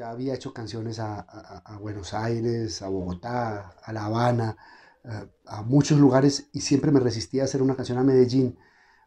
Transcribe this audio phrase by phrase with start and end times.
[0.00, 4.56] ya había hecho canciones a, a, Buenos Aires, a Bogotá, a La Habana,
[5.04, 5.26] a,
[5.58, 8.56] a muchos lugares y siempre me resistía a hacer una canción a Medellín,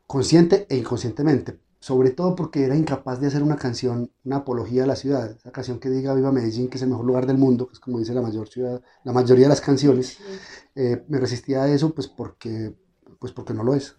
[0.05, 4.87] consciente e inconscientemente, sobre todo porque era incapaz de hacer una canción, una apología a
[4.87, 7.65] la ciudad, esa canción que diga Viva Medellín, que es el mejor lugar del mundo,
[7.65, 10.19] que es como dice la, mayor ciudad, la mayoría de las canciones,
[10.75, 12.75] eh, me resistía a eso pues porque,
[13.17, 13.95] pues porque no lo es.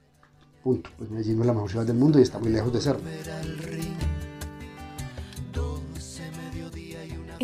[0.63, 0.91] Punto.
[0.97, 3.03] Pues Medellín no es la mejor ciudad del mundo y está muy lejos de serlo.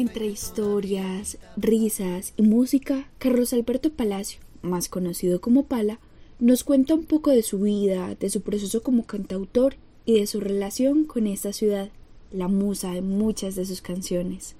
[0.00, 6.00] Entre historias, risas y música, Carlos Alberto Palacio, más conocido como Pala,
[6.38, 9.74] nos cuenta un poco de su vida, de su proceso como cantautor
[10.06, 11.90] y de su relación con esta ciudad,
[12.32, 14.56] la musa de muchas de sus canciones.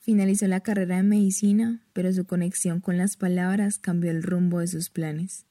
[0.00, 4.66] Finalizó la carrera de medicina, pero su conexión con las palabras cambió el rumbo de
[4.66, 5.46] sus planes.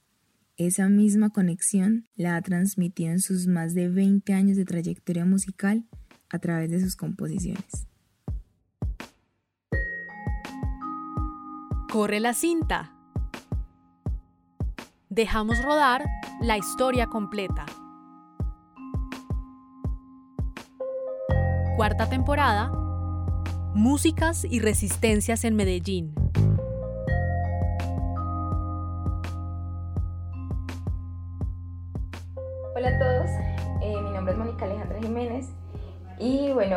[0.57, 5.85] Esa misma conexión la ha transmitido en sus más de 20 años de trayectoria musical
[6.29, 7.87] a través de sus composiciones.
[11.91, 12.93] Corre la cinta.
[15.09, 16.05] Dejamos rodar
[16.39, 17.65] la historia completa.
[21.75, 22.71] Cuarta temporada.
[23.75, 26.20] Músicas y resistencias en Medellín.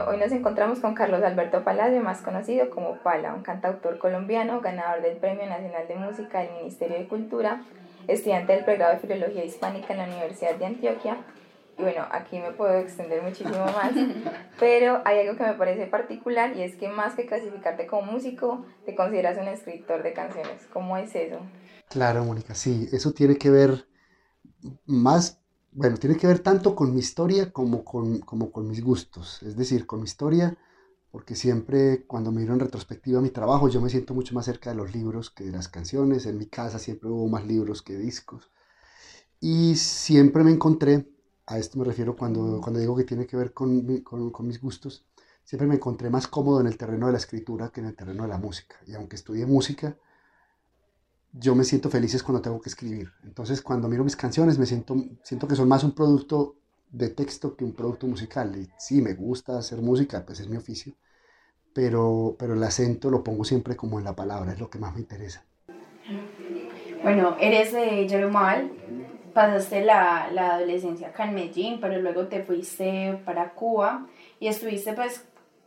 [0.05, 4.61] Bueno, hoy nos encontramos con Carlos Alberto Palacio, más conocido como Pala, un cantautor colombiano,
[4.61, 7.63] ganador del Premio Nacional de Música del Ministerio de Cultura,
[8.07, 11.19] estudiante del pregrado de Filología Hispánica en la Universidad de Antioquia
[11.77, 13.93] y bueno, aquí me puedo extender muchísimo más,
[14.61, 18.65] pero hay algo que me parece particular y es que más que clasificarte como músico,
[18.87, 20.67] te consideras un escritor de canciones.
[20.73, 21.41] ¿Cómo es eso?
[21.89, 23.87] Claro, Mónica, sí, eso tiene que ver
[24.87, 25.41] más,
[25.75, 29.43] bueno, tiene que ver tanto con mi historia como con, como con mis gustos.
[29.43, 30.57] Es decir, con mi historia,
[31.11, 34.77] porque siempre cuando miro en retrospectiva mi trabajo, yo me siento mucho más cerca de
[34.77, 36.27] los libros que de las canciones.
[36.27, 38.51] En mi casa siempre hubo más libros que discos.
[39.41, 41.09] Y siempre me encontré
[41.47, 44.61] a esto me refiero cuando, cuando digo que tiene que ver con, con, con, mis
[44.61, 45.05] gustos,
[45.45, 48.23] siempre me encontré más cómodo en el terreno de la escritura que en el terreno
[48.23, 48.77] de la música.
[48.87, 49.97] Y aunque estudié música,
[51.37, 53.11] yo me siento feliz cuando tengo que escribir.
[53.25, 56.57] Entonces, cuando miro mis canciones, me siento, siento que son más un producto
[56.91, 58.57] de texto que un producto musical.
[58.57, 60.95] Y sí, me gusta hacer música, pues es mi oficio,
[61.73, 64.95] pero, pero el acento lo pongo siempre como en la palabra, es lo que más
[64.95, 65.45] me interesa.
[67.03, 68.71] Bueno, eres de Yerumal,
[69.35, 74.07] pasaste la, la, adolescencia acá en Medellín, pero luego te fuiste para Cuba
[74.39, 75.27] y estuviste pues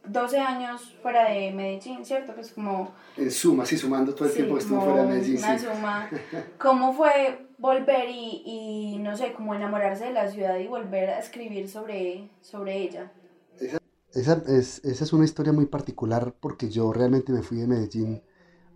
[0.10, 2.34] 12 años fuera de Medellín, ¿cierto?
[2.34, 2.94] Pues como...
[3.16, 5.38] En suma, sí, sumando todo el tiempo que estuve fuera de Medellín.
[5.38, 6.10] Una suma.
[6.60, 11.20] ¿Cómo fue volver y, y, no sé, como enamorarse de la ciudad y volver a
[11.20, 13.12] escribir sobre, sobre ella?
[13.60, 13.80] Esa,
[14.14, 18.24] esa, es, esa es una historia muy particular porque yo realmente me fui de Medellín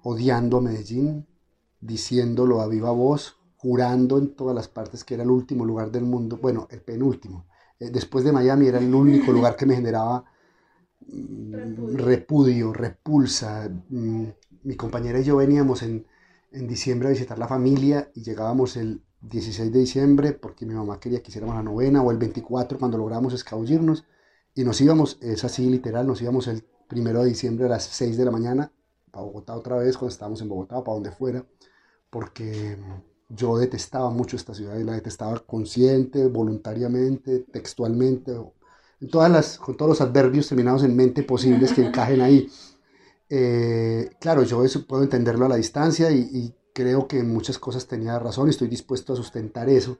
[0.03, 1.27] odiando a Medellín,
[1.79, 6.03] diciéndolo a viva voz, jurando en todas las partes que era el último lugar del
[6.03, 7.45] mundo, bueno, el penúltimo.
[7.79, 10.25] Eh, después de Miami era el único lugar que me generaba
[11.11, 13.69] mm, repudio, repulsa.
[13.89, 14.25] Mm,
[14.63, 16.05] mi compañera y yo veníamos en,
[16.51, 20.99] en diciembre a visitar la familia y llegábamos el 16 de diciembre porque mi mamá
[20.99, 24.05] quería que hiciéramos la novena o el 24 cuando logramos escabullirnos
[24.55, 28.17] y nos íbamos, es así literal, nos íbamos el primero de diciembre a las 6
[28.17, 28.71] de la mañana
[29.11, 31.45] para Bogotá otra vez cuando estábamos en Bogotá o para donde fuera
[32.09, 32.77] porque
[33.29, 38.33] yo detestaba mucho esta ciudad y la detestaba consciente, voluntariamente, textualmente,
[39.09, 42.49] con todos los adverbios terminados en mente posibles que encajen ahí.
[43.29, 47.85] Eh, claro, yo eso puedo entenderlo a la distancia y, creo que en muchas cosas
[47.85, 49.97] tenía razón y estoy dispuesto a sustentar eso.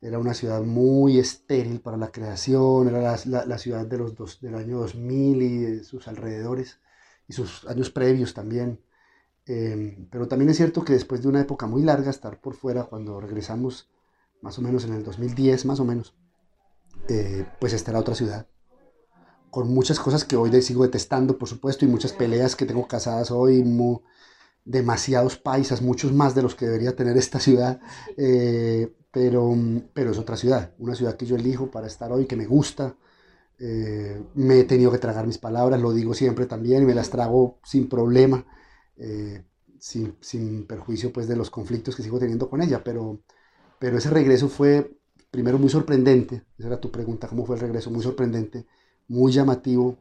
[0.00, 4.40] Era una ciudad muy estéril para la creación, era la, la, ciudad de los dos,
[4.40, 6.78] del año 2000 y sus alrededores
[7.26, 8.80] y sus años previos también.
[9.46, 12.84] Em, pero también es cierto que después de una época muy larga, estar por fuera,
[12.84, 13.88] cuando regresamos
[14.42, 16.14] más o menos en el 2010, más o menos,
[17.08, 18.46] eh, pues esta era otra ciudad.
[19.50, 23.30] Con muchas cosas que hoy sigo detestando, por supuesto, y muchas peleas que tengo casadas
[23.30, 23.64] hoy,
[24.64, 27.80] demasiados paisas, muchos más de los que debería tener esta ciudad,
[28.18, 29.56] eh, pero,
[29.94, 32.94] pero es otra ciudad, una ciudad que yo elijo para estar hoy, que me gusta.
[33.58, 37.10] Eh, me he tenido que tragar mis palabras, lo digo siempre también, y me las
[37.10, 38.46] trago sin problema.
[39.80, 43.20] Sin, sin, perjuicio pues de los conflictos que sigo teniendo con ella, pero,
[43.78, 44.97] pero ese regreso fue
[45.30, 47.90] primero muy sorprendente, esa era tu pregunta, ¿cómo fue el regreso?
[47.90, 48.66] Muy sorprendente,
[49.08, 49.98] muy llamativo,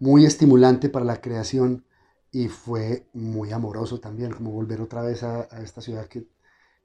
[0.00, 1.84] muy estimulante para la creación
[2.30, 6.26] y fue muy amoroso también, como volver otra vez a, esta ciudad que,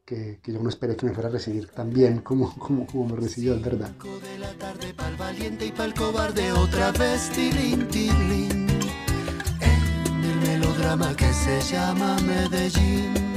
[0.05, 3.15] que, yo no esperé que me fuera a recibir tan bien como, como, como me
[3.15, 3.91] recibió, es verdad.
[11.17, 13.32] Que se llama Medellín.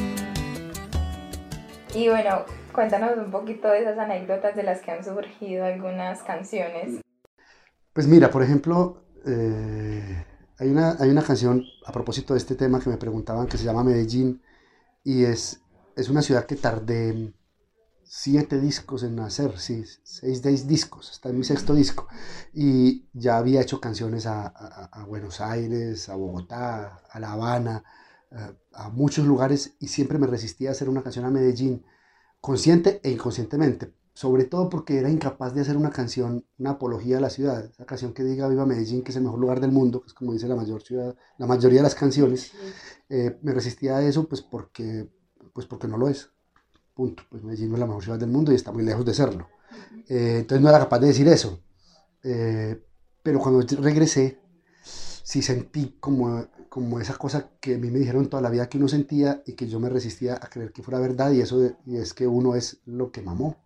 [1.97, 2.45] Y bueno,
[2.75, 7.01] cuéntanos un poquito de esas anécdotas de las que han surgido algunas canciones.
[7.95, 10.27] Pues mira, por ejemplo, eh,
[10.59, 13.65] hay, una, hay una canción a propósito de este tema que me preguntaban que se
[13.65, 14.43] llama Medellín
[15.05, 15.63] y es,
[15.97, 17.33] es una ciudad que tardé
[18.05, 22.09] siete discos en nacer, sí, seis, seis discos, está en mi sexto disco.
[22.53, 27.85] Y ya había hecho canciones a, a, Buenos Aires, a Bogotá, a La Habana,
[28.73, 31.84] a, muchos lugares y siempre me resistía a hacer una canción a Medellín,
[32.40, 37.20] consciente e inconscientemente, sobre todo porque era incapaz de hacer una canción, una apología a
[37.20, 40.00] la ciudad, esa canción que diga Viva Medellín, que es el mejor lugar del mundo,
[40.00, 42.52] que es como dice la, mayor ciudad, la mayoría de las canciones,
[43.08, 45.08] eh, me resistía a eso pues porque,
[45.52, 46.31] pues porque no lo es
[46.96, 47.23] punto.
[47.28, 49.49] Pues Medellín no es la mejor ciudad del mundo y está muy lejos de serlo.
[50.08, 51.61] Eh, entonces no era capaz de decir eso.
[52.25, 52.82] Eh,
[53.23, 54.40] pero cuando regresé,
[54.82, 56.46] sí sentí como,
[56.76, 59.55] como esa cosa que a mí me dijeron toda la vida que uno sentía y
[59.55, 62.55] que yo me resistía a creer que fuera verdad y eso y es que uno
[62.55, 63.56] es lo que mamó.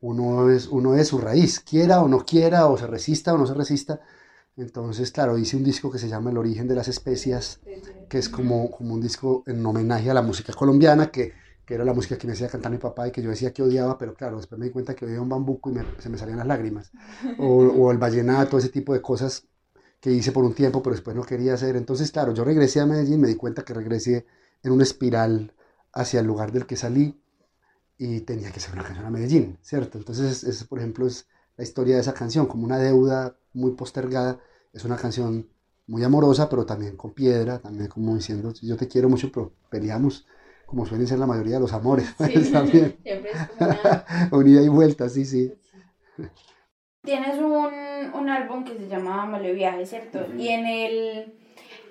[0.00, 3.44] Uno es, uno es su raíz, quiera o no quiera, o se resista o no
[3.44, 4.02] se resista.
[4.56, 7.58] Entonces, claro, hice un disco que se llama El origen de las especias,
[8.08, 11.32] que es como, como un disco en homenaje a la música colombiana, que
[11.66, 13.62] que era la música que me hacía cantar mi papá y que yo decía que
[13.62, 16.38] odiaba, pero claro, después me di cuenta que odiaba un bambuco y se me salían
[16.38, 16.92] las lágrimas.
[17.38, 19.46] O, o, el vallenato, ese tipo de cosas
[20.00, 21.76] que hice por un tiempo, pero después no quería hacer.
[21.76, 24.26] Entonces, claro, yo regresé a Medellín, me di cuenta que regresé
[24.62, 25.54] en una espiral
[25.92, 27.20] hacia el lugar del que salí
[27.96, 29.98] y tenía que ser una canción a Medellín, ¿cierto?
[29.98, 34.40] Entonces, es, por ejemplo, es la historia de esa canción, como una deuda muy postergada.
[34.72, 35.48] Es una canción
[35.88, 40.26] muy amorosa, pero también con piedra, también como diciendo, yo te quiero mucho, pero peleamos
[40.68, 42.14] como suelen ser la mayoría de los amores.
[42.18, 42.98] Sí, también.
[43.02, 44.28] Siempre es una...
[44.32, 45.52] Unida y vuelta, sí, sí.
[47.08, 47.72] Tienes un,
[48.12, 50.26] un álbum que se llama Malo Viaje, ¿cierto?
[50.36, 51.32] Y en el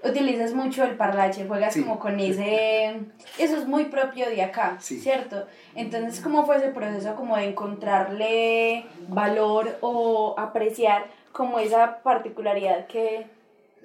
[0.08, 3.02] utilizas mucho el parlache, juegas como con ese...
[3.40, 5.48] Eso es muy propio de acá, ¿cierto?
[5.74, 13.26] Entonces, ¿cómo fue ese proceso como de encontrarle valor o apreciar como esa particularidad que,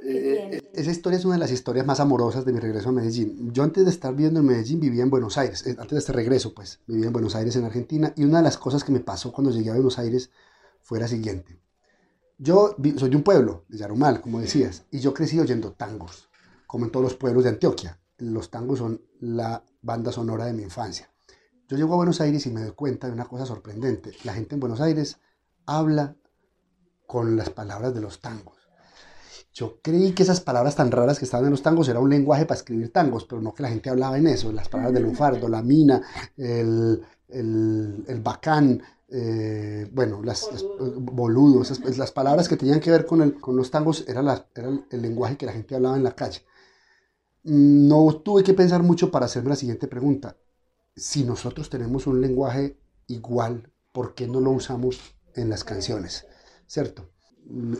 [0.05, 2.93] eh, eh, esa historia es una de las historias más amorosas de mi regreso a
[2.93, 3.55] Medellín.
[3.55, 6.12] Yo antes de estar viviendo en Medellín vivía en Buenos Aires, eh, antes de este
[6.12, 9.00] regreso pues vivía en Buenos Aires en Argentina y una de las cosas que me
[9.00, 10.31] pasó cuando llegué a Buenos Aires
[10.82, 11.61] fue la siguiente.
[12.38, 16.29] Yo soy de un pueblo, de Yarumal, como decías, y yo crecí oyendo tangos,
[16.67, 18.00] como en todos los pueblos de Antioquia.
[18.19, 21.11] Los tangos son la banda sonora de mi infancia.
[21.69, 24.12] Yo llego a Buenos Aires y me doy cuenta de una cosa sorprendente.
[24.25, 25.19] La gente en Buenos Aires
[25.67, 26.17] habla
[27.06, 28.62] con las palabras de los tangos
[29.55, 32.46] yo creí que esas palabras tan raras que estaban en los tangos era un lenguaje
[32.46, 35.49] para escribir tangos, pero no que la gente hablaba en eso, las palabras del lunfardo,
[35.49, 36.00] la mina,
[36.38, 38.82] el, el, bacán,
[39.14, 40.48] eh, bueno, las,
[40.96, 44.20] boludos, pues, las palabras que tenían que ver con, el, con los tangos era,
[44.54, 46.42] era el lenguaje que la gente hablaba en la calle.
[47.42, 50.38] No tuve que pensar mucho para hacerme la siguiente pregunta.
[50.96, 54.98] Si nosotros tenemos un lenguaje igual, ¿por qué no lo usamos
[55.34, 56.26] en las canciones?
[56.66, 57.10] ¿Cierto?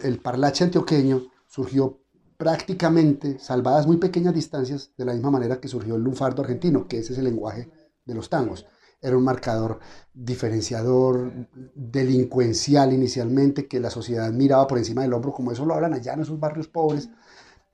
[0.02, 2.02] El parlache antioqueño surgió
[2.37, 6.99] prácticamente, salvadas muy pequeñas distancias, de la misma manera que surgió el lunfardo argentino, que
[6.99, 7.70] ese es el lenguaje
[8.05, 8.67] de los tangos.
[9.03, 9.81] Era un marcador
[10.15, 11.33] diferenciador,
[11.75, 16.15] delincuencial inicialmente, que la sociedad miraba por encima del hombro, como eso lo hablan allá
[16.15, 17.11] en esos barrios pobres,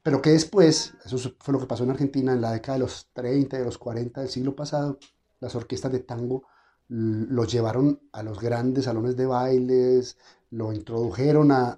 [0.03, 3.11] pero que después, eso fue lo que pasó en Argentina en la década de los
[3.13, 4.99] 30 y de los 40 del siglo pasado,
[5.41, 6.45] las orquestas de tango
[6.89, 10.17] lo llevaron a los grandes salones de bailes,
[10.51, 11.77] lo introdujeron a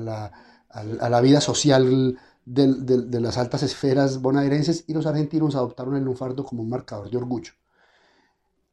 [0.00, 0.32] la
[0.74, 6.44] a la vida social de, las altas esferas bonaerenses y los argentinos adoptaron el lunfardo
[6.44, 7.52] como un marcador de orgullo.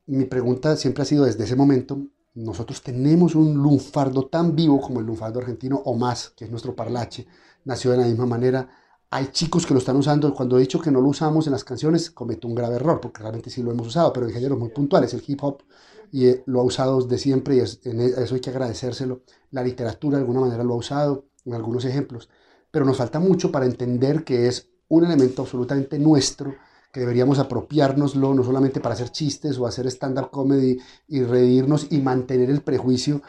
[0.07, 2.01] Mi pregunta siempre ha sido desde ese momento,
[2.33, 6.75] nosotros tenemos un lunfardo tan vivo como el lunfardo argentino o más, que es nuestro
[6.75, 7.27] parlache,
[7.65, 8.69] nació de la misma manera.
[9.09, 11.63] Hay chicos que lo están usando, cuando he dicho que no lo usamos en las
[11.65, 14.69] canciones, cometo un grave error, porque realmente sí lo hemos usado, pero en géneros muy
[14.69, 15.63] puntuales, el hip hop
[16.11, 19.21] y eh, lo ha usado desde siempre y en e, eso hay que agradecérselo.
[19.51, 22.29] La literatura de alguna manera lo ha usado, en algunos ejemplos,
[22.69, 26.55] pero nos falta mucho para entender que es un elemento absolutamente nuestro,
[26.91, 31.99] que deberíamos apropiárnoslo, no solamente para hacer chistes o hacer stand-up comedy y reírnos y
[31.99, 33.21] mantener el prejuicio,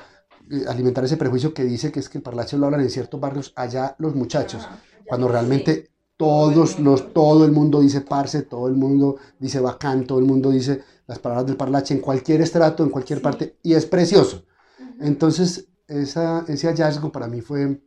[0.51, 3.21] eh, alimentar ese prejuicio que dice que es que el parlache lo hablan en ciertos
[3.21, 4.67] barrios, allá los muchachos,
[5.07, 10.19] cuando realmente todos los, todo el mundo dice parce, todo el mundo dice bacán, todo
[10.19, 13.87] el mundo dice las palabras del parlache en cualquier estrato, en cualquier parte, y es
[13.87, 14.45] precioso.
[15.01, 17.83] Entonces, esa, ese hallazgo para mí fue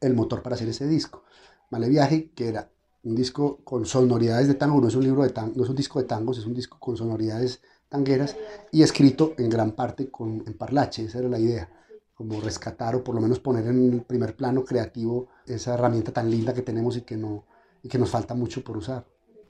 [0.00, 1.24] el motor para hacer ese disco.
[1.70, 2.70] Male Viaje, que era
[3.08, 5.76] un disco con sonoridades de tango, no es un libro de tango, no es un
[5.76, 8.36] disco de tangos, es un disco con sonoridades tangueras
[8.70, 11.68] y escrito en gran parte con, en parlache, esa era la idea,
[12.14, 16.30] como rescatar o por lo menos poner en el primer plano creativo esa herramienta tan
[16.30, 17.44] linda que tenemos y que no,
[17.82, 19.04] y que nos falta mucho por usar.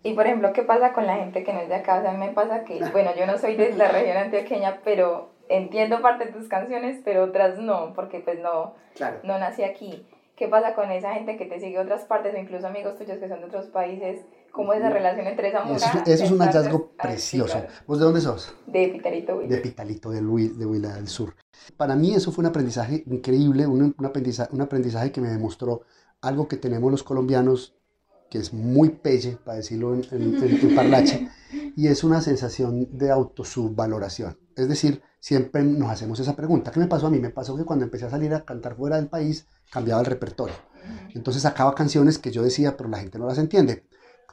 [0.05, 1.99] Y por ejemplo, ¿qué pasa con la gente que no es de acá?
[1.99, 4.81] O sea, a mí me pasa que, bueno, yo no soy de la región antioqueña,
[4.85, 8.75] pero entiendo parte de tus canciones, pero otras no, porque pues no,
[9.25, 10.07] no nací aquí.
[10.39, 13.19] ¿Qué pasa con esa gente que te sigue de otras partes o incluso amigos tuyos
[13.19, 14.21] que son de otros países?
[14.53, 15.91] ¿Cómo es esa relación entre esa música?
[15.91, 17.61] Eso, eso es un hallazgo precioso.
[17.89, 18.55] ¿Vos de dónde sos?
[18.69, 19.57] De Pitalito, Huila.
[19.57, 21.35] De Pitalito, de, de Huila del Sur.
[21.77, 25.83] Para mí eso fue un aprendizaje increíble, un, un, aprendizaje, un aprendizaje que me demostró
[26.21, 27.75] algo que tenemos los colombianos,
[28.31, 31.29] que es muy pelle, para decirlo en, en, parlache,
[31.77, 34.39] y es una sensación de autosubvaloración.
[34.57, 36.71] Es decir, siempre nos hacemos esa pregunta.
[36.71, 37.19] ¿Qué me pasó a mí?
[37.19, 40.55] Me pasó que cuando empecé a salir a cantar fuera del país, cambiaba el repertorio.
[41.15, 43.85] Entonces sacaba canciones que yo decía, pero la gente no las entiende.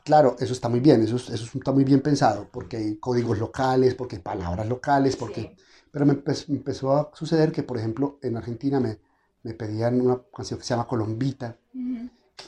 [0.03, 3.95] Claro, eso está muy bien, eso, eso está muy bien pensado, porque hay códigos locales,
[3.95, 5.55] porque hay palabras locales, porque...
[5.91, 8.99] Pero me, empezó a suceder que, por ejemplo, en Argentina me,
[9.43, 11.57] me pedían una canción que se llama Colombita,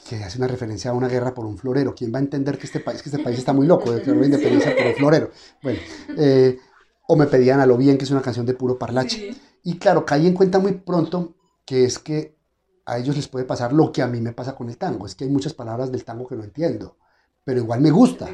[0.08, 1.94] que hace una referencia a una guerra por un florero.
[1.94, 4.10] ¿Quién va a entender que este país, que este país está muy loco, de que
[4.10, 5.30] una independencia por un florero?
[5.62, 5.78] Bueno,
[6.16, 6.58] eh,
[7.06, 9.34] o me pedían a lo bien, que es una canción de puro parlache.
[9.64, 12.38] Y claro, caí en cuenta muy pronto que es que
[12.86, 15.14] a ellos les puede pasar lo que a mí me pasa con el tango, es
[15.14, 16.96] que hay muchas palabras del tango que no entiendo,
[17.44, 18.28] pero igual me gusta.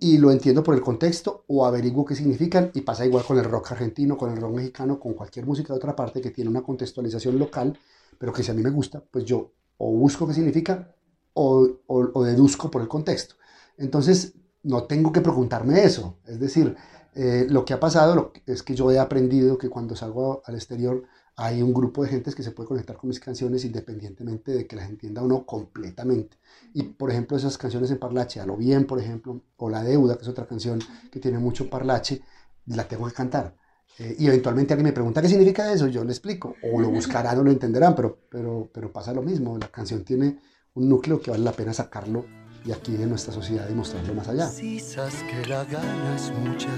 [0.00, 3.44] Y lo entiendo por el contexto o averiguo qué significan y pasa igual con el
[3.44, 6.62] rock argentino, con el rock mexicano, con cualquier música de otra parte que tiene una
[6.62, 7.78] contextualización local,
[8.18, 10.94] pero que si a mí me gusta, pues yo o busco qué significa
[11.34, 13.34] o, deduzco por el contexto.
[13.76, 16.18] Entonces, no tengo que preguntarme eso.
[16.26, 16.76] Es decir,
[17.14, 21.04] eh, lo que ha pasado es que yo he aprendido que cuando salgo al exterior
[21.36, 24.76] hay un grupo de gentes que se puede conectar con mis canciones independientemente de que
[24.76, 26.38] las entienda o no completamente.
[26.72, 30.16] Y por ejemplo, esas canciones en parlache, a lo bien, por ejemplo, o La Deuda,
[30.16, 30.78] que es otra canción
[31.10, 32.22] que tiene mucho parlache,
[32.66, 33.56] la tengo que cantar.
[33.98, 37.38] Eh, y eventualmente alguien me pregunta qué significa eso, yo le explico, o lo buscarán
[37.38, 39.56] o lo entenderán, pero, pero, pero pasa lo mismo.
[39.58, 40.38] La canción tiene
[40.74, 42.24] un núcleo que vale la pena sacarlo
[42.64, 44.48] y aquí de nuestra sociedad y mostrarlo más allá.
[44.48, 46.70] Si sabes que la gana es mucha,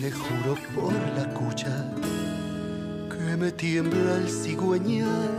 [0.00, 1.94] le juro por la cucha
[3.10, 5.38] que me tiembla el cigüeñal.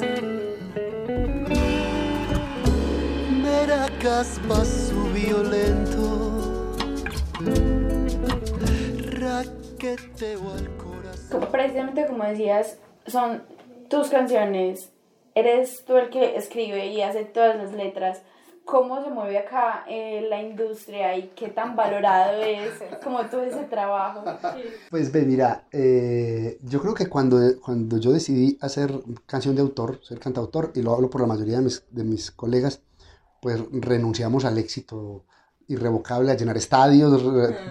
[3.42, 4.40] Meracas
[4.90, 6.76] su violento,
[9.84, 11.48] raqueteo al corazón.
[11.52, 13.44] Precisamente como decías, son
[13.90, 14.92] tus canciones,
[15.36, 18.22] eres tú el que escribe y hace todas las letras
[18.66, 22.72] cómo se mueve acá eh, la industria y qué tan valorado es
[23.04, 24.24] como todo ese trabajo.
[24.90, 28.94] Pues ve, mira, eh, yo creo que cuando, cuando yo decidí hacer
[29.26, 32.32] canción de autor, ser cantautor, y lo hablo por la mayoría de mis, de mis
[32.32, 32.82] colegas,
[33.42, 35.26] pues renunciamos al éxito
[35.68, 37.22] irrevocable, a llenar estadios,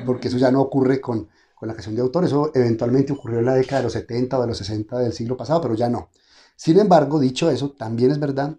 [0.05, 1.29] porque eso ya no ocurre con,
[1.63, 4.41] con la canción de autor, eso eventualmente ocurrió en la década de los 70 o
[4.41, 6.09] de los 60 del siglo pasado, pero ya no.
[6.57, 8.59] Sin embargo, dicho eso, también es verdad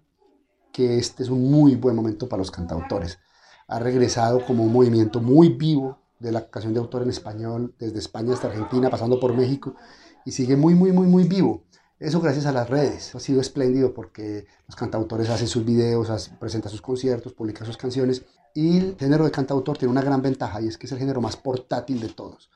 [0.71, 3.19] que este es un muy buen momento para los cantautores.
[3.67, 7.99] Ha regresado como un movimiento muy vivo de la canción de autor en español, desde
[7.99, 9.75] España hasta Argentina, pasando por México,
[10.23, 11.65] y sigue muy, muy, muy, muy vivo.
[11.99, 13.13] Eso gracias a las redes.
[13.15, 18.23] Ha sido espléndido porque los cantautores hacen sus videos, presentan sus conciertos, publican sus canciones.
[18.55, 21.19] Y el género de cantautor tiene una gran ventaja y es que es el género
[21.19, 22.49] más portátil de todos.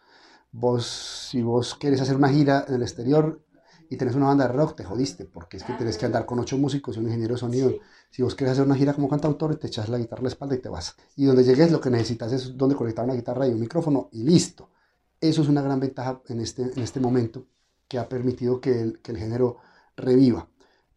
[0.52, 0.86] Vos,
[1.32, 3.42] si vos quieres hacer una gira en el exterior,
[3.90, 6.40] y tenés una banda de rock, te jodiste, porque es que tenés que andar con
[6.40, 7.74] ocho músicos y un ingeniero de sonido.
[8.10, 10.56] Si vos quieres hacer una gira como cantautor, te echas la guitarra a la espalda
[10.56, 10.96] y te vas.
[11.16, 14.24] Y donde llegues, lo que necesitas es donde conectar una guitarra y un micrófono y
[14.24, 14.70] listo.
[15.20, 17.46] Eso es una gran ventaja en este, en este momento
[17.88, 19.58] que ha permitido que el, que el género
[19.96, 20.50] reviva.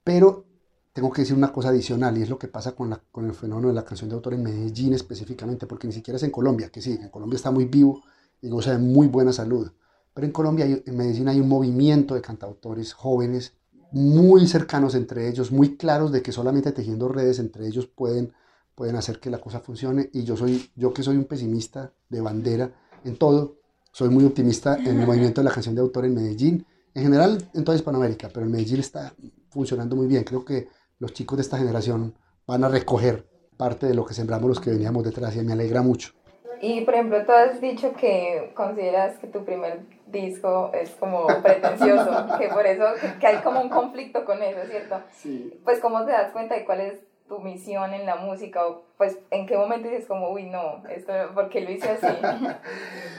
[0.02, 0.46] Pero
[0.92, 3.34] tengo que decir una cosa adicional y es lo que pasa con, la, con el
[3.34, 6.70] fenómeno de la canción de autor en Medellín específicamente, porque ni siquiera es en Colombia,
[6.70, 8.02] que sí, en Colombia está muy vivo
[8.42, 9.70] y goza de muy buena salud
[10.14, 13.54] pero en Colombia, en Medellín, hay un movimiento de cantautores jóvenes
[13.92, 18.32] muy cercanos entre ellos, muy claros de que solamente tejiendo redes entre ellos pueden,
[18.74, 20.10] pueden hacer que la cosa funcione.
[20.12, 22.72] Y yo, soy, yo que soy un pesimista de bandera
[23.04, 23.56] en todo,
[23.92, 27.50] soy muy optimista en el movimiento de la canción de autor en Medellín, en general
[27.54, 29.14] en toda Hispanoamérica, pero en Medellín está
[29.48, 30.24] funcionando muy bien.
[30.24, 30.68] Creo que
[30.98, 32.14] los chicos de esta generación
[32.46, 35.82] van a recoger parte de lo que sembramos los que veníamos detrás y me alegra
[35.82, 36.12] mucho.
[36.60, 42.26] Y por ejemplo, tú has dicho que consideras que tu primer disco es como pretencioso,
[42.38, 42.84] que por eso
[43.18, 45.00] que hay como un conflicto con eso, ¿cierto?
[45.12, 45.58] Sí.
[45.64, 49.16] Pues cómo te das cuenta de cuál es tu misión en la música o pues
[49.30, 52.06] en qué momento dices como, uy, no, esto, ¿por qué lo hice así?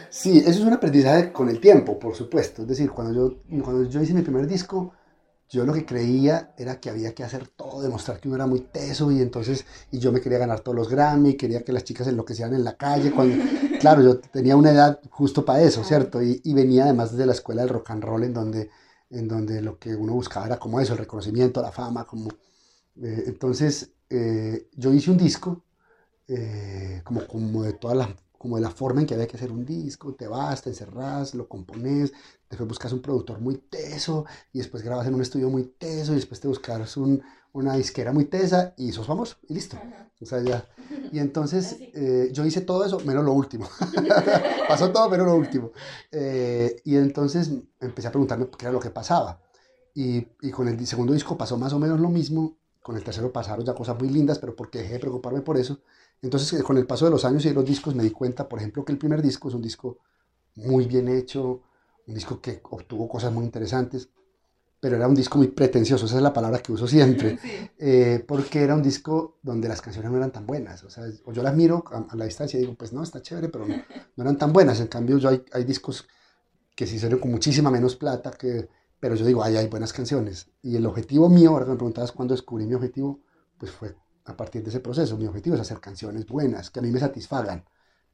[0.09, 2.63] Sí, eso es un aprendizaje con el tiempo, por supuesto.
[2.63, 4.93] Es decir, cuando yo, cuando yo hice mi primer disco,
[5.51, 8.61] yo lo que creía era que había que hacer todo, demostrar que uno era muy
[8.61, 12.07] teso y entonces, y yo me quería ganar todos los Grammy, quería que las chicas
[12.07, 13.35] enloquecieran en la calle, cuando,
[13.81, 16.23] claro, yo tenía una edad justo para eso, ¿cierto?
[16.23, 18.69] Y, y, venía además de la escuela del rock and roll en donde,
[19.09, 22.29] en donde lo que uno buscaba era como eso, el reconocimiento, la fama, como...
[23.01, 25.63] Eh, entonces, eh, yo hice un disco
[26.29, 29.51] eh, como, como de toda la como de la forma en que había que hacer
[29.51, 32.11] un disco, te vas, te encerras, lo compones,
[32.49, 36.15] después buscas un productor muy teso y después grabas en un estudio muy teso y
[36.15, 37.21] después te buscas un,
[37.53, 39.77] una disquera muy tesa y sos famoso y listo.
[40.19, 40.67] O sea, ya.
[41.11, 43.69] Y entonces eh, yo hice todo eso menos lo último.
[44.67, 45.71] Pasó todo menos lo último.
[46.11, 49.39] Eh, y entonces empecé a preguntarme qué era lo que pasaba.
[49.93, 52.57] Y, y con el segundo disco pasó más o menos lo mismo.
[52.81, 55.77] Con el tercero pasaron ya cosas muy lindas, pero porque dejé de preocuparme por eso.
[56.21, 58.47] Entonces, eh, con el paso de los años y de los discos, me di cuenta,
[58.47, 59.99] por ejemplo, que el primer disco es un disco
[60.55, 61.61] muy bien hecho,
[62.07, 64.09] un disco que obtuvo cosas muy interesantes,
[64.79, 67.37] pero era un disco muy pretencioso, esa es la palabra que uso siempre,
[67.77, 70.83] eh, porque era un disco donde las canciones no eran tan buenas.
[70.83, 73.67] O sea, yo las miro a, la distancia y digo, pues no, está chévere, pero
[73.67, 73.75] no,
[74.15, 74.79] no eran tan buenas.
[74.79, 76.07] En cambio, yo hay, hay discos
[76.75, 80.47] que se hicieron con muchísima menos plata, que, pero yo digo, ay, hay buenas canciones.
[80.63, 83.19] Y el objetivo mío, ahora que me preguntabas cuándo descubrí mi objetivo,
[83.59, 83.95] pues fue
[84.31, 85.17] a partir de ese proceso.
[85.17, 87.63] Mi objetivo es hacer canciones buenas, que a mí me satisfagan.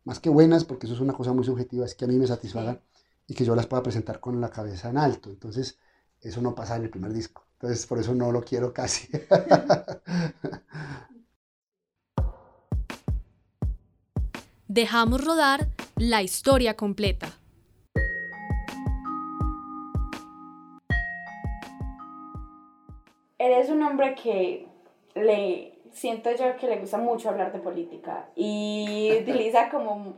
[0.04, 2.28] Más que buenas, porque eso es una cosa muy subjetiva, es que a mí me
[2.28, 2.82] satisfagan
[3.28, 5.30] y que yo las pueda presentar con la cabeza en alto.
[5.30, 5.78] Entonces,
[6.22, 7.46] eso no pasa en el primer disco.
[7.54, 9.10] Entonces, por eso no lo quiero casi.
[14.68, 17.32] Dejamos rodar la historia completa.
[23.40, 24.68] Eres un hombre que
[25.16, 30.14] le siento yo que le gusta mucho hablar de política y utiliza como,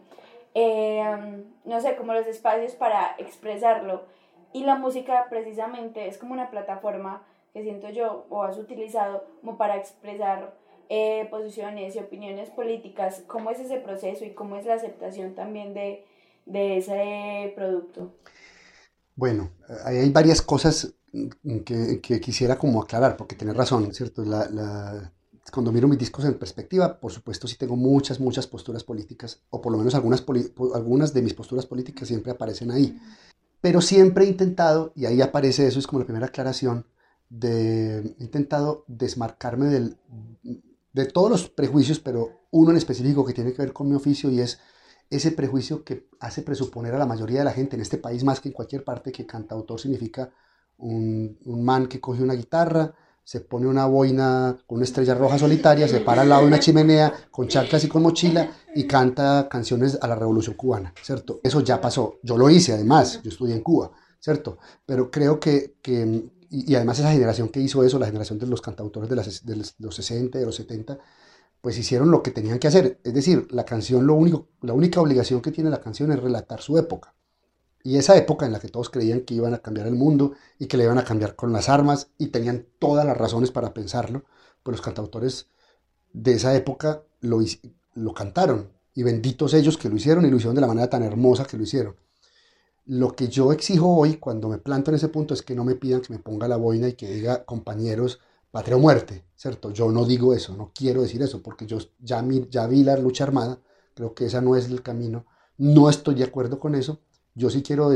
[0.53, 4.03] eh, no sé, como los espacios para expresarlo.
[4.51, 9.57] Y la música precisamente es como una plataforma que siento yo o has utilizado como
[9.57, 10.53] para expresar
[10.89, 13.23] eh, posiciones y opiniones políticas.
[13.27, 16.05] ¿Cómo es ese proceso y cómo es la aceptación también de,
[16.45, 18.11] de ese producto?
[19.15, 19.51] Bueno,
[19.85, 20.95] hay varias cosas
[21.65, 24.23] que, que, quisiera como aclarar, porque tienes razón, ¿cierto?
[24.23, 25.11] La, la,
[25.51, 29.61] cuando miro mis discos en perspectiva, por supuesto sí tengo muchas, muchas posturas políticas, o
[29.61, 30.23] por lo menos algunas,
[30.73, 32.99] algunas de mis posturas políticas siempre aparecen ahí.
[33.61, 36.85] Pero siempre he intentado, y ahí aparece eso, es como la primera aclaración,
[37.29, 39.97] de, he intentado desmarcarme del,
[40.93, 44.31] de todos los prejuicios, pero uno en específico que tiene que ver con mi oficio
[44.31, 44.59] y es
[45.09, 48.39] ese prejuicio que hace presuponer a la mayoría de la gente en este país, más
[48.39, 50.31] que en cualquier parte, que cantautor significa
[50.77, 55.37] un, un man que coge una guitarra, se pone una boina con una estrella roja
[55.37, 59.47] solitaria, se para al lado de una chimenea con chanclas y con mochila y canta
[59.49, 61.39] canciones a la revolución cubana, ¿cierto?
[61.43, 62.19] Eso ya pasó.
[62.23, 64.57] Yo lo hice además, yo estudié en Cuba, ¿cierto?
[64.85, 68.61] Pero creo que, que y, además esa generación que hizo eso, la generación de los
[68.61, 70.97] cantautores de, de los 60, de los 70,
[71.61, 72.99] pues hicieron lo que tenían que hacer.
[73.03, 76.61] Es decir, la canción, lo único, la única obligación que tiene la canción es relatar
[76.61, 77.13] su época.
[77.83, 80.67] Y esa época en la que todos creían que iban a cambiar el mundo y
[80.67, 84.25] que le iban a cambiar con las armas y tenían todas las razones para pensarlo,
[84.63, 85.47] pues los cantautores
[86.11, 87.39] de esa época lo,
[87.95, 88.71] lo cantaron.
[88.93, 91.57] Y benditos ellos que lo hicieron y lo hicieron de la manera tan hermosa que
[91.57, 91.95] lo hicieron.
[92.85, 95.75] Lo que yo exijo hoy cuando me planto en ese punto es que no me
[95.75, 98.19] pidan que me ponga la boina y que diga compañeros,
[98.51, 99.71] patria o muerte, ¿cierto?
[99.71, 103.23] Yo no digo eso, no quiero decir eso, porque yo ya, ya vi la lucha
[103.23, 103.59] armada,
[103.93, 105.25] creo que ese no es el camino,
[105.57, 106.99] no estoy de acuerdo con eso,
[107.39, 107.89] yo sí quiero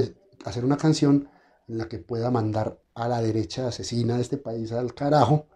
[0.45, 1.27] hacer una canción
[1.67, 5.47] en la que pueda mandar a la derecha asesina de este país al carajo,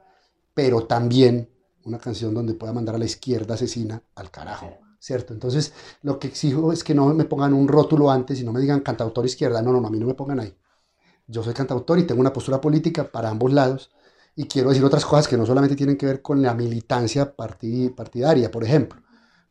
[0.54, 1.50] pero también
[1.86, 5.34] una canción donde pueda mandar a la izquierda asesina al carajo, ¿cierto?
[5.34, 5.72] Entonces,
[6.02, 8.82] lo que exijo es que no me pongan un rótulo antes y no me digan
[8.82, 10.54] cantautor izquierda, no, no, no, a mí no me pongan ahí.
[11.26, 13.92] Yo soy cantautor y tengo una postura política para ambos lados
[14.36, 18.52] y quiero decir otras cosas que no solamente tienen que ver con la militancia partidaria,
[18.52, 19.02] por ejemplo.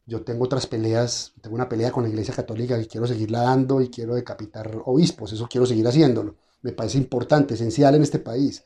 [0.08, 3.80] Yo tengo otras peleas, tengo una pelea con la Iglesia Católica que quiero seguirla dando
[3.80, 6.36] y quiero decapitar obispos, eso quiero seguir haciéndolo.
[6.62, 8.62] Me parece importante, esencial en este país.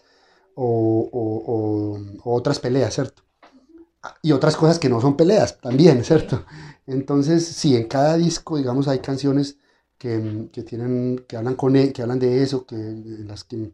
[0.55, 3.23] O, o, o, otras peleas, ¿cierto?
[4.23, 6.45] Y otras cosas que no son peleas también, ¿cierto?
[6.87, 9.57] Entonces, sí, en cada disco, digamos, hay canciones
[9.97, 13.73] que, que tienen, que hablan, con, e, que hablan de eso, que, en las que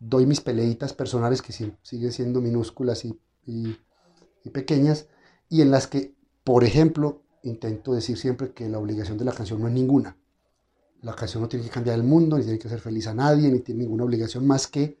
[0.00, 5.06] doy mis peleitas personales que siguen siendo minúsculas y, y pequeñas,
[5.48, 6.17] y en las que
[6.48, 10.16] por ejemplo, intento decir siempre que la obligación de la canción no es ninguna.
[11.02, 13.50] La canción no tiene que cambiar el mundo, ni tiene que hacer feliz a nadie,
[13.50, 14.96] ni tiene ninguna obligación más que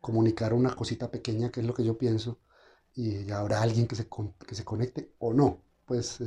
[0.00, 2.40] comunicar una cosita pequeña, que es lo que yo pienso,
[2.96, 4.08] y habrá alguien que se,
[4.44, 5.58] que se conecte o no.
[5.84, 6.18] Pues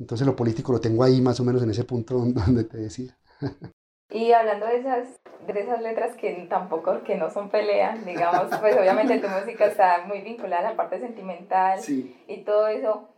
[0.00, 3.16] entonces lo político lo tengo ahí más o menos en ese punto donde te decía.
[4.10, 8.76] Y hablando de esas, de esas letras que tampoco, que no son peleas, digamos, pues
[8.76, 13.10] obviamente tu música está muy vinculada a la parte sentimental y todo eso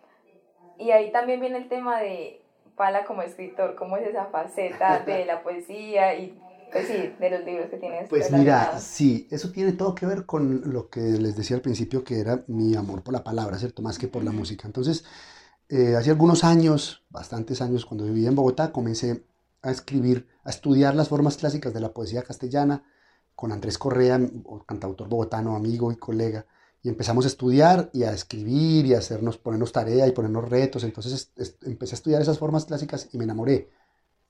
[0.79, 2.43] y ahí también viene el tema de
[2.77, 7.45] Pala como escritor, cómo es esa faceta de la poesía y pues sí, de los
[7.45, 8.09] libros que tienes.
[8.11, 12.05] Pues mira, sí, eso tiene todo que ver con lo que les decía al principio,
[12.05, 13.81] que era mi amor por la palabra, ¿cierto?
[13.81, 14.67] Más que por la música.
[14.67, 15.05] Entonces,
[15.71, 19.25] eh, hace algunos años, bastantes años, cuando vivía en Bogotá, comencé
[19.63, 22.85] a escribir, a estudiar las formas clásicas de la poesía castellana
[23.35, 24.21] con Andrés Correa,
[24.67, 26.47] cantautor bogotano, amigo y colega,
[26.89, 30.85] empezamos a estudiar y a escribir y a hacernos, ponernos tarea y ponernos retos.
[30.85, 33.71] Entonces empecé a estudiar esas formas clásicas y me enamoré.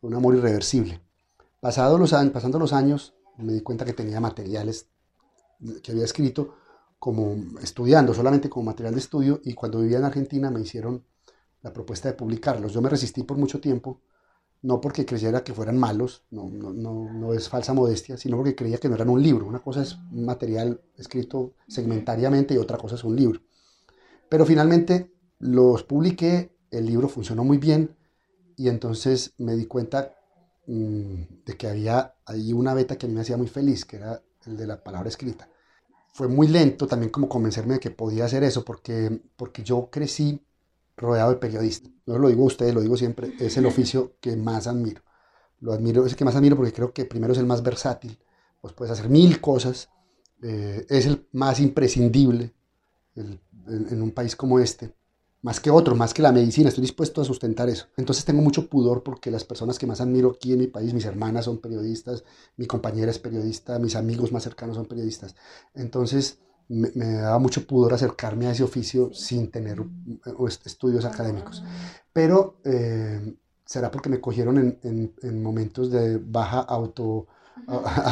[0.00, 1.00] Un amor irreversible.
[1.60, 4.86] Pasado los pasando los años, me di cuenta que tenía materiales
[5.82, 6.54] que había escrito
[6.98, 11.04] como estudiando, solamente como material de estudio, y cuando vivía en Argentina me hicieron
[11.62, 12.72] la propuesta de publicarlos.
[12.72, 14.00] Yo me resistí por mucho tiempo,
[14.62, 18.56] no porque creyera que fueran malos, no, no, no, no, es falsa modestia, sino porque
[18.56, 19.46] creía que no eran un libro.
[19.46, 23.40] Una cosa es un material escrito segmentariamente y otra cosa es un libro.
[24.28, 27.96] Pero finalmente los publiqué, el libro funcionó muy bien
[28.56, 30.14] y entonces me di cuenta
[30.66, 33.96] mmm, de que había ahí una beta que a mí me hacía muy feliz, que
[33.96, 35.48] era el de la palabra escrita.
[36.12, 40.42] Fue muy lento también como convencerme de que podía hacer eso, porque, porque yo crecí
[40.98, 41.90] rodeado de periodistas.
[42.06, 45.02] No lo digo a ustedes, lo digo siempre, es el oficio que más admiro.
[45.60, 48.18] Lo admiro, es el que más admiro porque creo que primero es el más versátil,
[48.60, 49.90] pues puedes hacer mil cosas,
[50.42, 52.54] eh, es el más imprescindible
[53.16, 54.94] en, en, un país como este,
[55.42, 57.86] más que otro, más que la medicina, estoy dispuesto a sustentar eso.
[57.96, 61.04] Entonces tengo mucho pudor porque las personas que más admiro aquí en mi país, mis
[61.04, 62.24] hermanas son periodistas,
[62.56, 65.34] mi compañera es periodista, mis amigos más cercanos son periodistas.
[65.74, 69.82] Entonces me, me daba mucho pudor acercarme a ese oficio sin tener
[70.64, 71.62] estudios académicos.
[72.12, 77.26] Pero eh, será porque me cogieron en, en, en momentos de baja auto,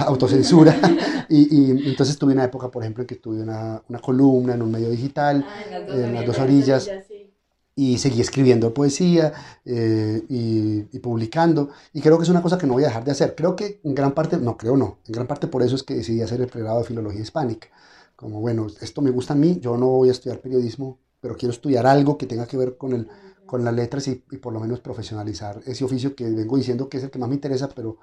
[0.06, 0.76] autocensura
[1.28, 4.62] y, y, entonces tuve una época, por ejemplo, en que tuve una, una columna en
[4.62, 7.32] un medio digital, ah, en las dos, en las dos orillas, sí.
[7.74, 9.32] y seguí escribiendo poesía
[9.64, 13.04] eh, y, y, publicando, y creo que es una cosa que no voy a dejar
[13.04, 13.34] de hacer.
[13.34, 15.94] Creo que en gran parte, no creo no, en gran parte por eso es que
[15.94, 17.68] decidí hacer el pregrado de Filología Hispánica
[18.16, 21.52] como bueno, esto me gusta a mí, yo no voy a estudiar periodismo, pero quiero
[21.52, 23.08] estudiar algo que tenga que ver con, el,
[23.44, 26.96] con las letras y, y, por lo menos profesionalizar ese oficio que vengo diciendo que
[26.96, 27.98] es el que más me interesa, pero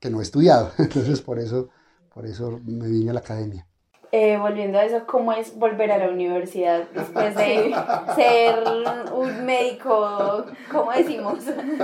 [0.00, 0.72] que no he estudiado.
[0.78, 1.68] Entonces por eso,
[2.12, 3.66] por eso me vine a la academia.
[4.10, 7.74] Eh, volviendo a eso, ¿cómo es volver a la universidad después de
[8.16, 8.64] ser
[9.12, 11.44] un médico, ¿cómo decimos?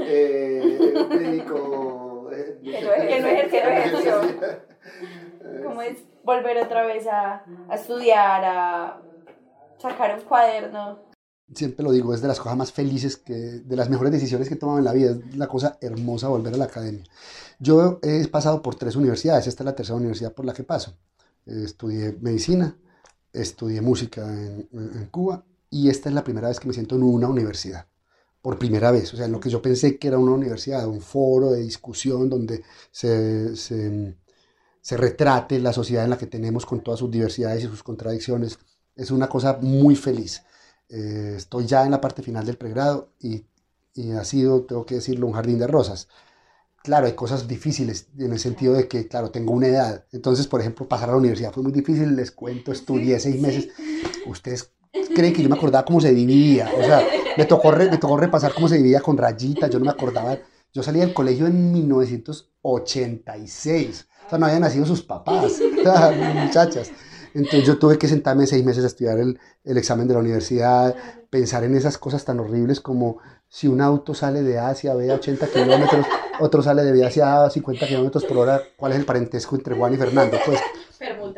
[0.00, 2.30] eh, un médico...
[2.32, 3.60] Eh, que no ejerció.
[5.62, 9.02] ¿Cómo es volver otra vez a, a estudiar, a
[9.78, 10.98] sacar un cuaderno?
[11.54, 14.54] Siempre lo digo, es de las cosas más felices, que, de las mejores decisiones que
[14.54, 17.04] he tomado en la vida, es la cosa hermosa volver a la academia.
[17.58, 20.94] Yo he pasado por tres universidades, esta es la tercera universidad por la que paso.
[21.46, 22.76] Estudié medicina,
[23.32, 27.02] estudié música en, en Cuba y esta es la primera vez que me siento en
[27.02, 27.86] una universidad
[28.42, 31.00] por primera vez, o sea, en lo que yo pensé que era una universidad, un
[31.00, 34.16] foro de discusión donde se, se,
[34.88, 38.58] se retrate la sociedad en la que tenemos con todas sus diversidades y sus contradicciones.
[38.96, 40.44] Es una cosa muy feliz.
[40.88, 43.44] Eh, estoy ya en la parte final del pregrado y,
[43.94, 46.08] y, ha sido, tengo que decirlo, un jardín de rosas.
[46.82, 50.06] Claro, hay cosas difíciles en el sentido de que, claro, tengo una edad.
[50.10, 53.68] Entonces, por ejemplo, pasar a la universidad fue muy difícil, les cuento, estudié seis meses.
[54.26, 54.72] Ustedes
[55.14, 56.72] creen que yo me acordaba cómo se dividía.
[56.74, 59.84] O sea, me tocó, re, me tocó repasar cómo se dividía con rayitas, yo no
[59.84, 60.38] me acordaba.
[60.72, 64.07] Yo salí del colegio en 1986.
[64.28, 65.58] O sea, no habían nacido sus papás,
[66.34, 66.92] muchachas.
[67.32, 70.94] Entonces yo tuve que sentarme seis meses a estudiar el, el, examen de la universidad,
[71.30, 75.10] pensar en esas cosas tan horribles como si un auto sale de A hacia B
[75.10, 76.06] a 80 kilómetros,
[76.40, 79.56] otro sale de B hacia A a 50 kilómetros por hora, ¿cuál es el parentesco
[79.56, 80.36] entre Juan y Fernando?
[80.44, 80.60] Pues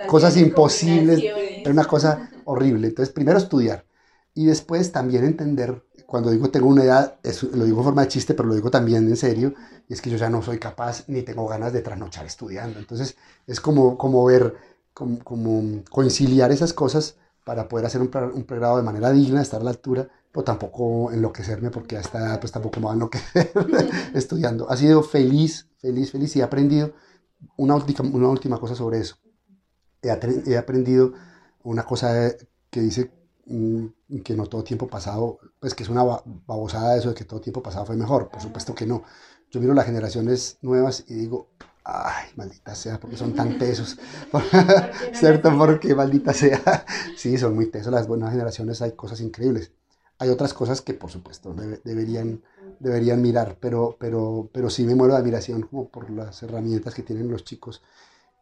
[0.09, 1.23] cosas imposibles,
[1.63, 2.89] era una cosa horrible.
[2.89, 3.85] Entonces primero estudiar
[4.35, 8.09] y después también entender cuando digo tengo una edad, es, lo digo en forma de
[8.09, 9.55] chiste, pero lo digo también en serio,
[9.89, 12.81] y es que yo ya no soy capaz ni tengo ganas de trasnochar estudiando.
[12.81, 14.57] Entonces es como, como ver,
[14.93, 19.61] como, como conciliar esas cosas para poder hacer un, un, pregrado de manera digna, estar
[19.61, 22.95] a la altura, pero tampoco enloquecerme porque a esta edad pues tampoco me va a
[22.95, 23.53] enloquecer
[24.15, 24.69] estudiando.
[24.69, 26.93] Ha sido feliz, feliz, feliz y he aprendido
[27.57, 29.15] una última, una última cosa sobre eso.
[30.03, 30.09] He,
[30.51, 31.13] he aprendido
[31.63, 32.33] una cosa
[32.69, 33.13] que dice
[34.25, 36.05] que no todo tiempo pasado, pues que es una
[36.47, 39.03] babosada eso de que todo tiempo pasado fue mejor, por supuesto que no.
[39.51, 41.49] Yo miro las generaciones nuevas y digo,
[41.85, 43.99] ay, maldita sea, porque son tan tesos,
[45.13, 45.57] ¿cierto?
[45.59, 46.61] Porque maldita sea,
[47.17, 49.73] sí, son muy tesos las buenas generaciones, hay cosas increíbles.
[50.19, 52.43] Hay otras cosas que, por supuesto, debe, deberían,
[52.79, 57.03] deberían mirar, pero, pero, pero sí me muero de admiración como por las herramientas que
[57.03, 57.83] tienen los chicos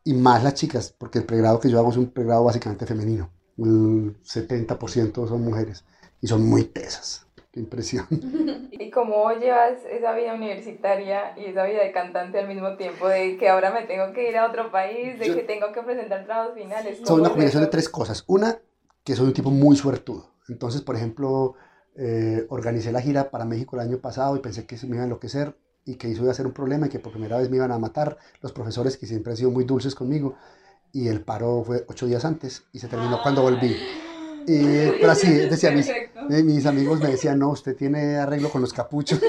[0.04, 3.30] y más las chicas, porque el pregrado que yo hago es un pregrado básicamente femenino
[3.58, 5.84] el 70% son mujeres
[6.20, 7.26] y son muy tesas.
[7.52, 8.06] Qué impresión.
[8.70, 13.08] ¿Y cómo llevas esa vida universitaria y esa vida de cantante al mismo tiempo?
[13.08, 15.82] De que ahora me tengo que ir a otro país, de Yo, que tengo que
[15.82, 17.00] presentar trabajos finales.
[17.04, 18.24] Son una combinación de tres cosas.
[18.26, 18.58] Una,
[19.02, 20.30] que soy un tipo muy suertudo.
[20.48, 21.54] Entonces, por ejemplo,
[22.00, 25.02] Eh, organicé la gira para México el año pasado y pensé que se me iba
[25.02, 27.50] a enloquecer y que eso iba a ser un problema y que por primera vez
[27.50, 30.36] me iban a matar los profesores que siempre han sido muy dulces conmigo.
[30.92, 33.76] Y el paro fue ocho días antes y se terminó cuando volví.
[34.46, 34.58] Y,
[35.00, 35.90] pero así, decía, mis,
[36.44, 39.20] mis, amigos me decían, no, usted tiene arreglo con los capuchos.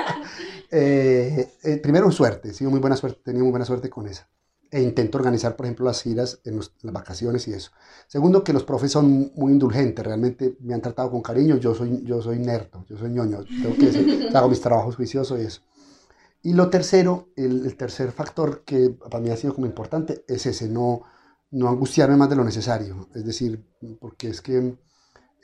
[0.70, 4.28] eh, eh, primero, suerte, sí, muy buena suerte, tenía muy buena suerte con esa.
[4.70, 7.70] E intento organizar, por ejemplo, las giras en las vacaciones y eso.
[8.06, 12.02] Segundo, que los profes son muy indulgentes, realmente me han tratado con cariño, yo soy,
[12.04, 15.62] yo soy nerdo, yo soy ñoño, tengo que decir, hago mis trabajos juiciosos y eso.
[16.42, 20.46] Y lo tercero, el, el, tercer factor que para mí ha sido como importante es
[20.46, 21.02] ese, no,
[21.50, 23.08] no angustiarme más de lo necesario.
[23.14, 23.66] Es decir,
[24.00, 24.78] porque es que,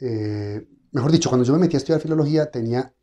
[0.00, 2.94] eh, mejor dicho, cuando yo me metí a estudiar filología tenía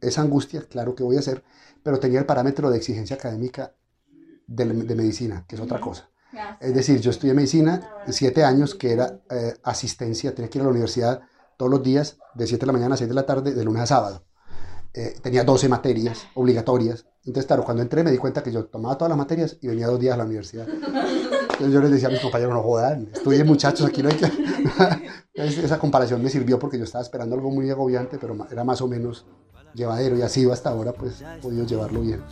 [0.00, 1.44] esa angustia, claro que voy a hacer,
[1.82, 3.74] pero tenía el parámetro de exigencia académica
[4.46, 6.10] de, de medicina, que es otra cosa.
[6.60, 10.64] Es decir, yo estudié medicina siete años, que era eh, asistencia, tenía que ir a
[10.64, 11.22] la universidad
[11.56, 13.82] todos los días, de 7 de la mañana a 6 de la tarde, de lunes
[13.82, 14.24] a sábado.
[14.92, 17.06] Eh, tenía 12 materias obligatorias.
[17.26, 19.86] Entonces, claro, cuando entré me di cuenta que yo tomaba todas las materias y venía
[19.86, 20.68] dos días a la universidad.
[20.68, 24.30] Entonces yo les decía a mis compañeros, no jodan, estudien muchachos, aquí no hay que...
[25.34, 28.88] Esa comparación me sirvió porque yo estaba esperando algo muy agobiante, pero era más o
[28.88, 29.24] menos
[29.74, 32.22] llevadero y así hasta ahora pues he podido llevarlo bien.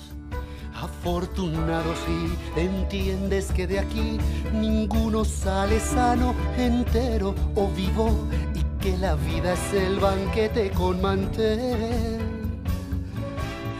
[0.75, 4.19] Afortunado si entiendes que de aquí
[4.53, 8.11] ninguno sale sano, entero o vivo
[8.55, 12.22] y que la vida es el banquete con mantel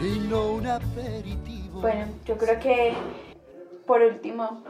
[0.03, 1.81] y no un aperitivo.
[1.81, 2.93] Bueno, yo creo que
[3.85, 4.63] por último,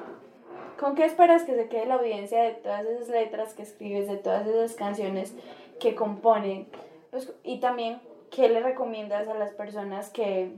[0.79, 4.17] ¿con qué esperas que se quede la audiencia de todas esas letras que escribes, de
[4.17, 5.33] todas esas canciones
[5.79, 6.67] que componen?
[7.11, 7.99] Pues, y también,
[8.31, 10.51] ¿qué le recomiendas a las personas que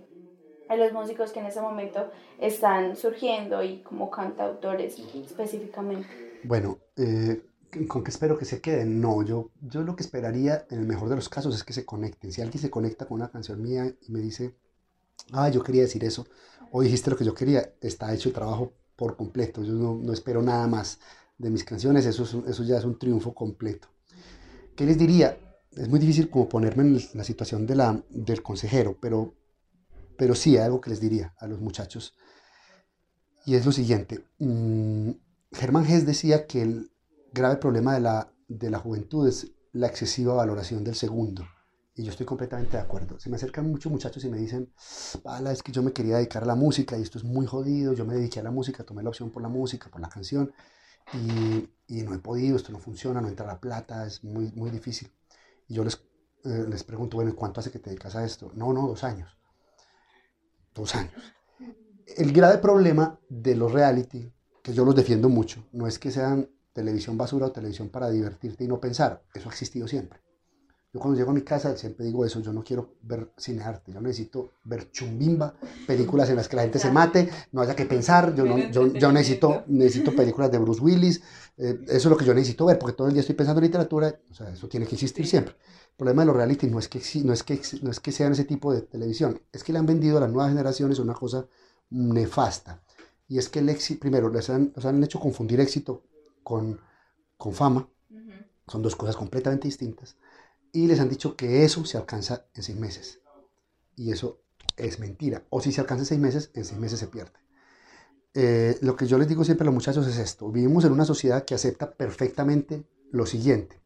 [0.68, 2.10] a los músicos que en ese momento
[2.40, 6.08] están surgiendo y como cantautores específicamente?
[6.44, 7.42] Bueno, eh,
[7.88, 9.00] ¿con qué espero que se queden?
[9.00, 11.86] No, yo, yo lo que esperaría en el mejor de los casos es que se
[11.86, 12.32] conecten.
[12.32, 14.56] Si alguien se conecta con una canción mía y me dice,
[15.32, 16.28] ah, yo quería decir eso,
[16.72, 19.64] o dijiste lo que yo quería, está hecho el trabajo por completo.
[19.64, 21.00] Yo no, no espero nada más
[21.38, 23.88] de mis canciones, eso, eso ya es un triunfo completo.
[24.76, 25.38] ¿Qué les diría?
[25.72, 29.34] Es muy difícil como ponerme en la situación de la, del consejero, pero
[30.18, 32.16] pero sí algo que les diría a los muchachos.
[33.46, 34.26] Y es lo siguiente.
[34.40, 35.12] Mm,
[35.52, 36.92] Germán Hess decía que el
[37.32, 41.46] grave problema de la, de la juventud es la excesiva valoración del segundo.
[41.96, 43.20] Y yo estoy completamente de acuerdo.
[43.20, 44.72] Se me acercan muchos muchachos y me dicen,
[45.24, 47.94] Pala, es que yo me quería dedicar a la música y esto es muy jodido.
[47.94, 50.54] Yo me dediqué a la música, tomé la opción por la música, por la canción
[51.14, 54.72] y, y no he podido, esto no funciona, no entra la plata, es muy, muy
[54.72, 55.12] difícil.
[55.68, 55.96] Y yo les,
[56.44, 58.52] eh, les pregunto, bueno, ¿cuánto hace que te dedicas a esto?
[58.56, 59.38] No, no, dos años
[60.76, 61.14] dos años.
[62.18, 64.32] El grave problema de los reality,
[64.62, 68.64] que yo los defiendo mucho, no es que sean televisión basura o televisión para divertirte
[68.64, 70.20] y no pensar, eso ha existido siempre.
[70.96, 74.00] Yo cuando llego a mi casa siempre digo eso, yo no quiero ver cinearte, yo
[74.00, 75.54] necesito ver chumbimba,
[75.86, 79.12] películas en las que la gente se mate, no haya que pensar, yo, no, yo,
[79.12, 81.22] necesito, necesito películas de Bruce Willis,
[81.58, 83.66] eh, eso es lo que yo necesito ver, porque todo el día estoy pensando en
[83.66, 85.56] literatura, o sea, eso tiene que existir siempre.
[85.90, 88.32] El problema de los reality no es que, no es que, no es que sean
[88.32, 91.46] ese tipo de televisión, es que le han vendido a las nuevas generaciones una cosa
[91.90, 92.82] nefasta.
[93.28, 96.04] Y es que el éxito, primero, les han, han hecho confundir éxito
[96.42, 96.80] con,
[97.36, 97.86] con fama,
[98.66, 100.16] son dos cosas completamente distintas,
[100.76, 103.22] y les han dicho que eso se alcanza en seis meses.
[103.96, 104.42] Y eso
[104.78, 105.46] es mentira.
[105.50, 107.40] O si se alcanza en seis meses, en seis meses se pierde.
[108.34, 111.06] Eh, lo que yo les digo siempre a los muchachos es esto, vivimos en una
[111.06, 113.86] sociedad que acepta perfectamente lo siguiente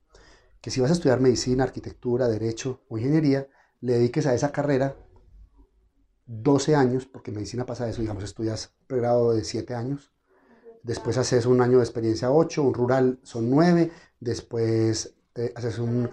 [0.61, 3.47] que si vas a estudiar medicina, arquitectura, derecho o ingeniería,
[3.81, 4.97] le dediques a esa carrera
[6.25, 10.11] 12 años, porque medicina pasa eso, digamos, estudias pregrado de 7 años,
[10.83, 15.15] después haces un año de experiencia 8, un rural son 9, después
[15.55, 16.09] haces una,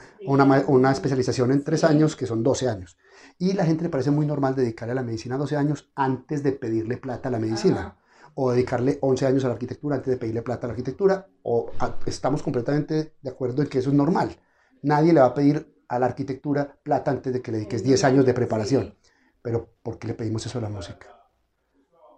[0.67, 2.97] una, especialización en 3 años, que son 12 años.
[3.39, 6.53] Y la gente le parece muy normal dedicarle a la medicina 12 años antes de
[6.53, 7.97] pedirle plata a la medicina
[8.35, 11.71] o dedicarle 11 años a la arquitectura antes de pedirle plata a la arquitectura, o
[12.05, 14.37] estamos completamente de acuerdo en que eso es normal.
[14.83, 18.05] Nadie le va a pedir a la arquitectura plata antes de que le dediques 10
[18.05, 18.95] años de preparación.
[19.41, 21.07] Pero ¿por qué le pedimos eso a la música?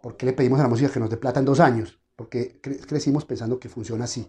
[0.03, 2.01] ¿Por qué le pedimos a la música que nos dé plata en dos años?
[2.17, 4.29] Porque crecimos pensando que funciona así.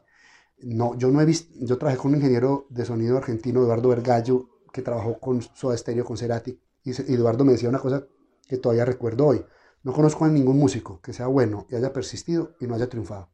[0.61, 4.49] No, yo no he visto, yo trabajé con un ingeniero de sonido argentino, Eduardo Vergallo,
[4.73, 8.05] que trabajó con Soda Stereo, con Cerati, y Eduardo me decía una cosa
[8.47, 9.45] que todavía recuerdo hoy.
[9.83, 13.29] No conozco a ningún músico que sea bueno y haya persistido y no haya triunfado.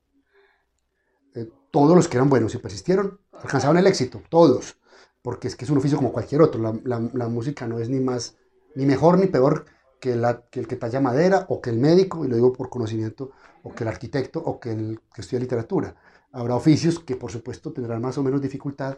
[1.33, 4.77] Eh, todos los que eran buenos y persistieron alcanzaron el éxito, todos,
[5.21, 6.79] porque es que es un oficio como cualquier otro.
[6.83, 8.37] La, música no es ni más,
[8.75, 9.65] ni mejor ni peor
[9.99, 12.69] que, la, que el que talla madera o que el médico, y lo digo por
[12.69, 13.31] conocimiento,
[13.63, 15.95] o que el arquitecto o que el que estudia literatura.
[16.35, 18.97] Habrá oficios que por supuesto tendrán más o menos dificultad,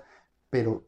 [0.50, 0.88] pero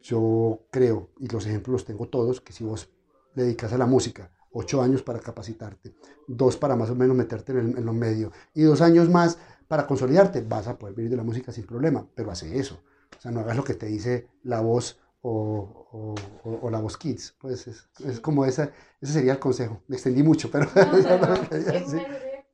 [0.00, 2.88] yo creo, y los ejemplos los tengo todos, que si vos
[3.34, 5.94] le dedicas a la música ocho años para capacitarte,
[6.26, 9.36] dos para más o menos meterte en, el, en lo medio y dos años más
[9.68, 12.80] para consolidarte, vas a poder vivir de la música sin problema, pero hace eso.
[13.18, 17.34] O sea, no hagas lo que te dice la voz o, o, la voz kids.
[17.38, 19.82] Pues es, es, como esa, ese sería el consejo.
[19.88, 20.70] Me extendí mucho, pero...
[20.74, 20.82] Me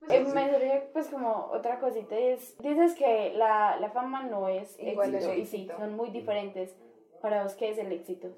[1.03, 5.47] pues como otra cosita es, dices que la, la fama no es igual éxito, y
[5.47, 6.71] sí, son muy diferentes.
[7.21, 8.29] Para vos, ¿qué es el éxito?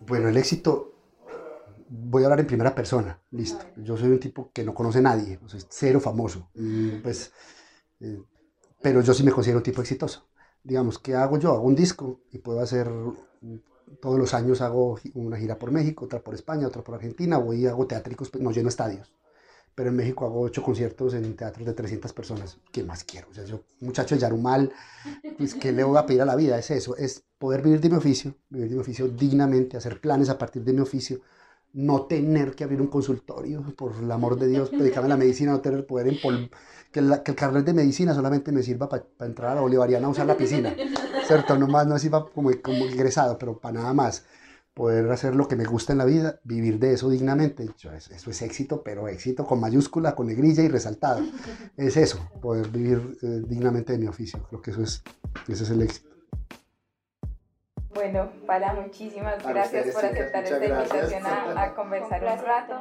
[0.00, 0.94] Bueno, el éxito,
[1.88, 3.64] voy a hablar en primera persona, listo.
[3.76, 6.48] Yo soy un tipo que no conoce a nadie, soy cero famoso,
[7.02, 7.32] pues,
[8.00, 8.20] eh,
[8.82, 10.26] pero yo sí me considero un tipo exitoso.
[10.62, 11.52] Digamos, ¿qué hago yo?
[11.52, 12.90] Hago un disco y puedo hacer,
[14.00, 17.62] todos los años hago una gira por México, otra por España, otra por Argentina, voy
[17.62, 19.12] y hago teátricos, pues, no lleno estadios
[19.74, 22.58] pero en México hago ocho conciertos en teatros de 300 personas.
[22.70, 23.28] ¿Qué más quiero?
[23.30, 24.72] O sea, yo, muchacho de Yarumal,
[25.36, 26.58] pues, ¿qué le voy a pedir a la vida?
[26.58, 30.28] Es eso, es poder vivir de mi oficio, vivir de mi oficio dignamente, hacer planes
[30.28, 31.20] a partir de mi oficio,
[31.72, 35.50] no tener que abrir un consultorio, por el amor de Dios, dedicarme a la medicina,
[35.50, 36.18] no tener poder en
[36.92, 40.10] que, que, el carnet de medicina solamente me sirva para entrar a la bolivariana a
[40.10, 40.74] usar la piscina,
[41.26, 41.58] ¿cierto?
[41.58, 44.24] No más, no sirva como, como egresado, pero para nada más
[44.74, 47.68] poder hacer lo que me gusta en la vida, vivir de eso dignamente.
[48.10, 51.22] Eso es éxito, pero éxito con mayúscula, con negrilla y resaltada.
[51.76, 54.42] Es eso, poder vivir eh, dignamente de mi oficio.
[54.48, 55.02] Creo que eso es,
[55.48, 56.10] ese es el éxito.
[57.94, 62.74] Bueno, Pala, muchísimas gracias por aceptar esta invitación a, conversar un rato.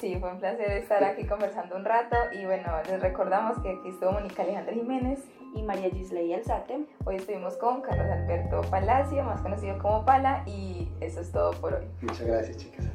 [0.00, 3.88] Sí, fue un placer estar aquí conversando un rato y bueno, les recordamos que aquí
[3.88, 5.20] estuvo Mónica Alejandra Jiménez
[5.56, 6.86] y María Gisley Alzate.
[7.04, 11.74] Hoy estuvimos con Carlos Alberto Palacio, más conocido como Pala, y eso es todo por
[11.74, 11.84] hoy.
[12.02, 12.86] Muchas gracias, chicas.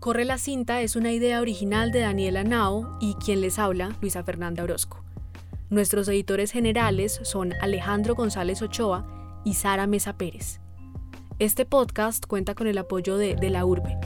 [0.00, 4.24] Corre la cinta es una idea original de Daniela Nao y quien les habla, Luisa
[4.24, 5.04] Fernanda Orozco.
[5.70, 9.06] Nuestros editores generales son Alejandro González Ochoa
[9.44, 10.60] y Sara Mesa Pérez.
[11.38, 13.96] Este podcast cuenta con el apoyo de De la Urbe,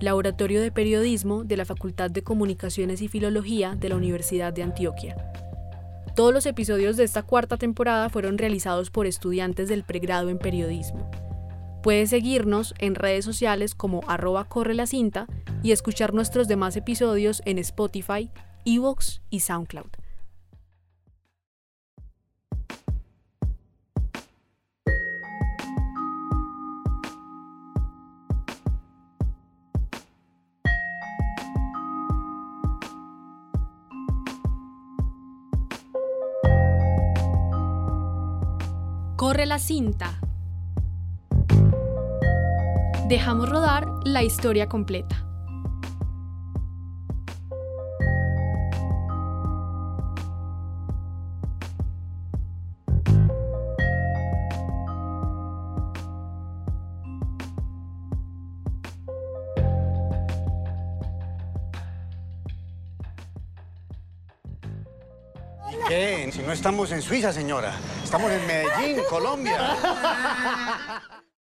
[0.00, 5.16] Laboratorio de Periodismo de la Facultad de Comunicaciones y Filología de la Universidad de Antioquia.
[6.14, 11.10] Todos los episodios de esta cuarta temporada fueron realizados por estudiantes del pregrado en periodismo.
[11.82, 15.26] Puedes seguirnos en redes sociales como arroba corre la cinta
[15.62, 18.30] y escuchar nuestros demás episodios en Spotify,
[18.64, 20.05] Evox y SoundCloud.
[39.26, 40.20] Corre la cinta.
[43.08, 45.25] Dejamos rodar la historia completa.
[66.56, 67.74] Estamos en Suiza, señora.
[68.02, 69.76] Estamos en Medellín, Colombia.